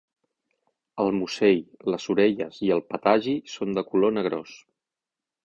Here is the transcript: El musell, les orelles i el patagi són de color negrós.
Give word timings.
El 1.03 1.11
musell, 1.17 1.61
les 1.95 2.07
orelles 2.15 2.57
i 2.69 2.73
el 2.77 2.83
patagi 2.95 3.35
són 3.59 3.79
de 3.79 3.85
color 3.93 4.17
negrós. 4.19 4.57